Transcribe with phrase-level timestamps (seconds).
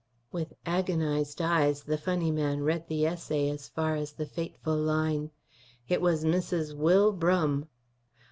[0.31, 5.29] With agonized eyes the funny man read the essay as far as the fateful line,
[5.87, 6.75] "It was Mrs.
[6.75, 7.67] Will Brum."